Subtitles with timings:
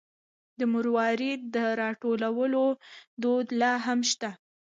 [0.59, 2.63] د مروارید د راټولولو
[3.21, 4.29] دود لا هم شته.